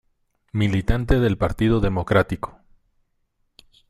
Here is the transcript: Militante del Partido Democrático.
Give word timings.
Militante 0.51 1.19
del 1.19 1.37
Partido 1.37 1.79
Democrático. 1.79 2.57